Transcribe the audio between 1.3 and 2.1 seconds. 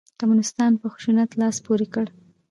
لاس پورې کړ.